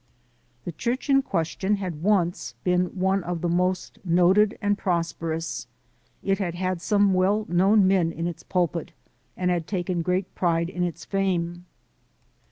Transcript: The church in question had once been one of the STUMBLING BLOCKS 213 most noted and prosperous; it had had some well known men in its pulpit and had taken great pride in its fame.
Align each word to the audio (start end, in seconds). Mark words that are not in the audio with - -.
The 0.65 0.71
church 0.71 1.11
in 1.11 1.21
question 1.21 1.75
had 1.75 2.01
once 2.01 2.55
been 2.63 2.85
one 2.87 3.23
of 3.23 3.41
the 3.41 3.47
STUMBLING 3.49 3.57
BLOCKS 3.67 3.89
213 3.91 4.15
most 4.15 4.33
noted 4.33 4.59
and 4.59 4.77
prosperous; 4.79 5.67
it 6.23 6.39
had 6.39 6.55
had 6.55 6.81
some 6.81 7.13
well 7.13 7.45
known 7.47 7.85
men 7.87 8.11
in 8.11 8.25
its 8.25 8.41
pulpit 8.41 8.93
and 9.37 9.51
had 9.51 9.67
taken 9.67 10.01
great 10.01 10.33
pride 10.33 10.71
in 10.71 10.81
its 10.81 11.05
fame. 11.05 11.67